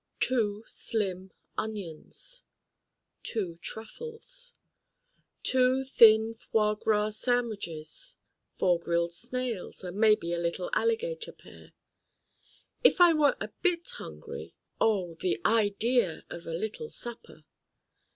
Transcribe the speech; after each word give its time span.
two 0.19 0.63
Slim 0.65 1.31
Onions. 1.59 2.45
two 3.21 3.57
Truffles. 3.57 4.55
two 5.43 5.85
Thin 5.85 6.33
Foie 6.33 6.73
Gras 6.73 7.11
Sandwiches: 7.17 8.17
Four 8.57 8.79
Grilled 8.79 9.13
Snails: 9.13 9.83
and 9.83 9.95
maybe 9.97 10.33
a 10.33 10.39
Little 10.39 10.71
Alligator 10.73 11.31
Pear. 11.33 11.73
If 12.83 12.99
I 12.99 13.13
were 13.13 13.37
a 13.39 13.49
bit 13.61 13.87
hungry: 13.87 14.55
oh, 14.79 15.17
the 15.19 15.39
idea 15.45 16.25
of 16.31 16.47
a 16.47 16.53
little 16.55 16.89
supper! 16.89 17.43